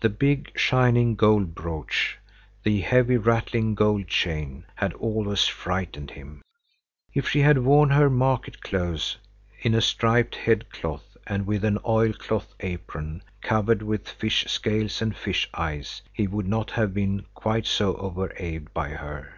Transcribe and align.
The 0.00 0.08
big, 0.08 0.50
shining 0.58 1.14
gold 1.14 1.54
brooch, 1.54 2.18
the 2.64 2.80
heavy, 2.80 3.16
rattling 3.16 3.76
gold 3.76 4.08
chain 4.08 4.64
had 4.74 4.92
always 4.94 5.46
frightened 5.46 6.10
him. 6.10 6.42
If 7.14 7.28
she 7.28 7.38
had 7.42 7.58
worn 7.58 7.90
her 7.90 8.10
market 8.10 8.62
clothes, 8.62 9.16
in 9.60 9.72
a 9.76 9.80
striped 9.80 10.34
head 10.34 10.70
cloth 10.70 11.16
and 11.24 11.46
with 11.46 11.64
an 11.64 11.78
oil 11.86 12.12
cloth 12.14 12.52
apron, 12.58 13.22
covered 13.42 13.82
with 13.82 14.08
fish 14.08 14.44
scales 14.50 15.00
and 15.00 15.14
fish 15.16 15.48
eyes, 15.56 16.02
he 16.12 16.26
would 16.26 16.48
not 16.48 16.72
have 16.72 16.92
been 16.92 17.24
quite 17.36 17.66
so 17.66 17.94
overawed 17.94 18.74
by 18.74 18.88
her. 18.88 19.34